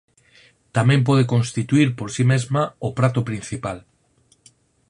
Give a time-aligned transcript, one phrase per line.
[0.75, 3.77] Tamén pode constituír por si mesma o prato principal.